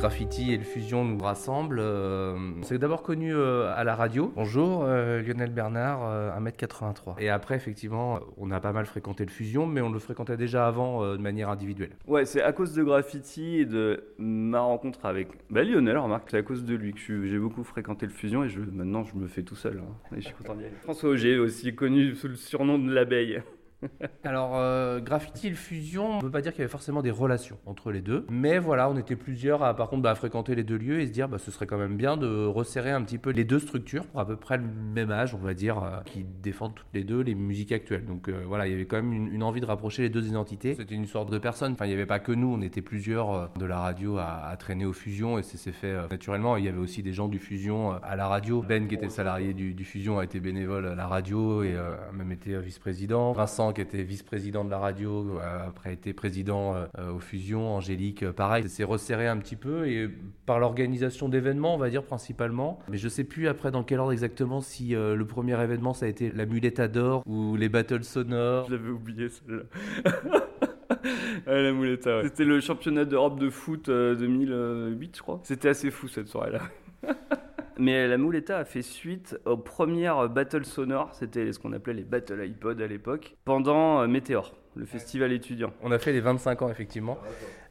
[0.00, 1.78] Graffiti et le Fusion nous rassemblent.
[1.78, 4.32] Euh, c'est d'abord connu euh, à la radio.
[4.34, 6.00] Bonjour, euh, Lionel Bernard,
[6.40, 7.16] 1m83.
[7.18, 10.66] Et après, effectivement, on a pas mal fréquenté le Fusion, mais on le fréquentait déjà
[10.66, 11.90] avant de manière individuelle.
[12.06, 16.38] Ouais, c'est à cause de Graffiti et de ma rencontre avec bah, Lionel, remarque, c'est
[16.38, 19.26] à cause de lui que j'ai beaucoup fréquenté le Fusion et je, maintenant je me
[19.26, 19.82] fais tout seul.
[19.84, 20.16] Hein.
[20.16, 20.76] et je suis content d'y aller.
[20.80, 23.42] François Auger, aussi connu sous le surnom de l'abeille.
[24.24, 27.02] Alors, euh, Graffiti et le Fusion, on ne peut pas dire qu'il y avait forcément
[27.02, 28.26] des relations entre les deux.
[28.30, 31.12] Mais voilà, on était plusieurs à, par contre, bah, fréquenter les deux lieux et se
[31.12, 34.06] dire, bah, ce serait quand même bien de resserrer un petit peu les deux structures
[34.06, 37.04] pour à peu près le même âge, on va dire, euh, qui défendent toutes les
[37.04, 38.04] deux les musiques actuelles.
[38.04, 40.74] Donc euh, voilà, il y avait quand même une, envie de rapprocher les deux identités.
[40.74, 41.72] C'était une sorte de personne.
[41.72, 44.84] Enfin, il n'y avait pas que nous, on était plusieurs de la radio à, traîner
[44.84, 46.56] au Fusion et c'est fait naturellement.
[46.56, 48.62] Il y avait aussi des gens du Fusion à la radio.
[48.62, 52.12] Ben, qui était salarié du, du Fusion, a été bénévole à la radio et a
[52.12, 53.32] même été vice-président.
[53.32, 58.22] Vincent, qui était vice-président de la radio, euh, après été président euh, aux fusions, Angélique,
[58.22, 58.64] euh, pareil.
[58.68, 60.08] C'est resserré un petit peu et
[60.46, 62.78] par l'organisation d'événements, on va dire principalement.
[62.88, 66.08] Mais je sais plus après dans quel ordre exactement si le premier événement ça a
[66.08, 68.66] été la mulette d'or ou les battles sonores.
[68.68, 69.62] Je l'avais oublié celle-là.
[71.46, 75.40] la Muleta, C'était le championnat d'Europe de foot 2008, je crois.
[75.44, 76.60] C'était assez fou cette soirée-là.
[77.80, 82.04] Mais la Mouletta a fait suite aux premières battles sonores, c'était ce qu'on appelait les
[82.04, 85.72] battle iPod à l'époque, pendant euh, Météor le festival étudiant.
[85.82, 87.18] On a fait les 25 ans, effectivement,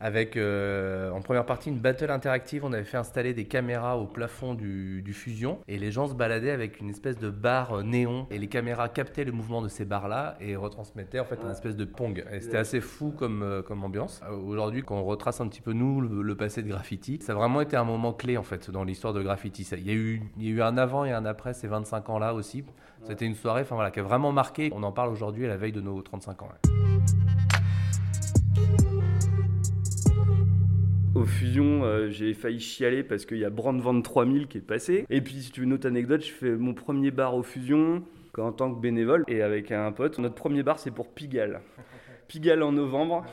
[0.00, 2.64] avec euh, en première partie une battle interactive.
[2.64, 6.50] On avait fait installer des caméras au plafond du, Fusion et les gens se baladaient
[6.50, 10.36] avec une espèce de barre néon et les caméras captaient le mouvement de ces barres-là
[10.40, 12.24] et retransmettaient en fait un espèce de pong.
[12.30, 14.20] Et c'était assez fou comme, euh, comme ambiance.
[14.28, 17.34] Euh, aujourd'hui, quand on retrace un petit peu nous le, passé de graffiti, ça a
[17.34, 19.66] vraiment été un moment clé en fait dans l'histoire de graffiti.
[19.72, 22.10] Il y, a eu, il y a eu un avant et un après ces 25
[22.10, 22.64] ans-là aussi.
[23.04, 24.70] C'était une soirée enfin, voilà, qui a vraiment marqué.
[24.74, 26.48] On en parle aujourd'hui à la veille de nos 35 ans.
[31.18, 35.04] Au Fusion, euh, j'ai failli chialer parce qu'il y a Brand 3000 qui est passé.
[35.10, 38.04] Et puis, si tu veux une autre anecdote, je fais mon premier bar au Fusion
[38.36, 40.18] en tant que bénévole et avec un pote.
[40.18, 41.60] Notre premier bar, c'est pour Pigalle.
[42.28, 43.24] Pigalle en novembre.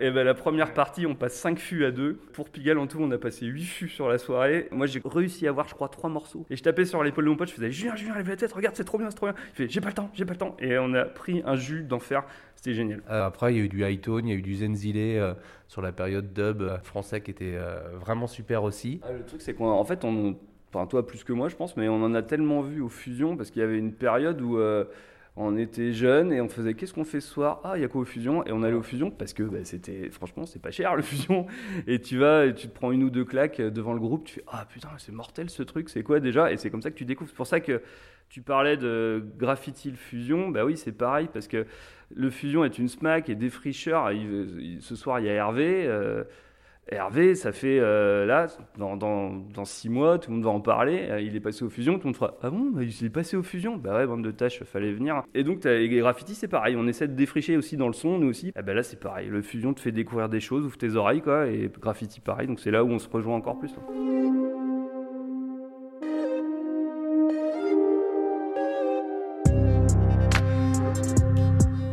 [0.00, 2.14] Et ben la première partie, on passe 5 fûts à 2.
[2.32, 4.68] Pour Pigalle en tout, on a passé 8 fûts sur la soirée.
[4.70, 6.46] Moi, j'ai réussi à avoir, je crois, 3 morceaux.
[6.50, 8.52] Et je tapais sur l'épaule de mon pote, je faisais Julien, Julien, lève la tête,
[8.52, 9.34] regarde, c'est trop bien, c'est trop bien.
[9.50, 10.56] Il fait J'ai pas le temps, j'ai pas le temps.
[10.60, 12.24] Et on a pris un jus d'enfer.
[12.54, 13.02] C'était génial.
[13.10, 15.34] Euh, après, il y a eu du Hightone, il y a eu du Zenzile euh,
[15.66, 17.58] sur la période dub euh, français qui était
[17.94, 19.00] vraiment super aussi.
[19.02, 20.36] Ah, le truc, c'est qu'en fait, on.
[20.74, 23.36] Enfin, toi plus que moi, je pense, mais on en a tellement vu aux fusions
[23.36, 24.58] parce qu'il y avait une période où
[25.34, 27.60] on était jeunes et on faisait qu'est-ce qu'on fait ce soir?
[27.64, 28.44] Ah, il y a quoi au fusion?
[28.44, 31.46] Et on allait au fusion parce que bah, c'était franchement c'est pas cher le fusion.
[31.86, 34.34] Et tu vas et tu te prends une ou deux claques devant le groupe, tu
[34.34, 36.52] fais ah putain c'est mortel ce truc, c'est quoi déjà?
[36.52, 37.30] Et c'est comme ça que tu découvres.
[37.30, 37.82] C'est pour ça que
[38.28, 41.66] tu parlais de graffiti le fusion, bah oui c'est pareil parce que
[42.14, 44.10] le fusion est une smack et défricheur.
[44.80, 45.86] ce soir il y a Hervé.
[45.86, 46.24] Euh,
[46.88, 51.06] Hervé, ça fait euh, là, dans, dans, six mois, tout le monde va en parler.
[51.10, 53.36] Euh, il est passé aux fusions, tout le monde fera Ah bon, il est passé
[53.36, 53.76] aux fusions?
[53.76, 55.22] Bah ouais, bande de tâches, fallait venir.
[55.32, 56.74] Et donc, les graffitis, c'est pareil.
[56.76, 58.52] On essaie de défricher aussi dans le son, nous aussi.
[58.52, 59.28] bah là, c'est pareil.
[59.28, 61.46] Le fusion te fait découvrir des choses, ouvre tes oreilles, quoi.
[61.46, 62.48] Et graffiti, pareil.
[62.48, 63.72] Donc, c'est là où on se rejoint encore plus.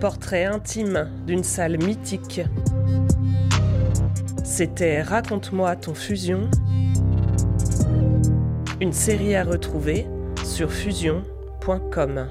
[0.01, 2.41] Portrait intime d'une salle mythique.
[4.51, 6.49] C'était Raconte-moi ton fusion,
[8.81, 10.07] une série à retrouver
[10.43, 12.29] sur fusion.com.